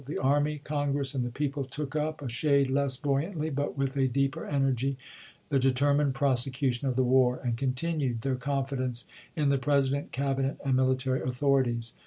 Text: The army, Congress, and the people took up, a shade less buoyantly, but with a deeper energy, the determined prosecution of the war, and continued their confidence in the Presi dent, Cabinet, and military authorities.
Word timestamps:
The 0.07 0.17
army, 0.17 0.57
Congress, 0.57 1.13
and 1.13 1.23
the 1.23 1.29
people 1.29 1.63
took 1.63 1.95
up, 1.95 2.23
a 2.23 2.27
shade 2.27 2.71
less 2.71 2.97
buoyantly, 2.97 3.51
but 3.51 3.77
with 3.77 3.95
a 3.95 4.07
deeper 4.07 4.47
energy, 4.47 4.97
the 5.49 5.59
determined 5.59 6.15
prosecution 6.15 6.87
of 6.87 6.95
the 6.95 7.03
war, 7.03 7.39
and 7.43 7.55
continued 7.55 8.23
their 8.23 8.33
confidence 8.35 9.05
in 9.35 9.49
the 9.49 9.59
Presi 9.59 9.91
dent, 9.91 10.11
Cabinet, 10.11 10.57
and 10.65 10.75
military 10.75 11.21
authorities. 11.21 11.93